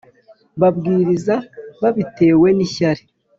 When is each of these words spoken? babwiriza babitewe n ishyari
babwiriza 0.61 1.35
babitewe 1.81 2.47
n 2.57 2.59
ishyari 2.67 3.03